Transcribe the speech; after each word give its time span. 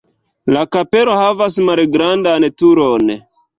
La 0.55 0.63
kapelo 0.75 1.17
havas 1.19 1.59
malgrandan 1.69 2.51
turon. 2.65 3.17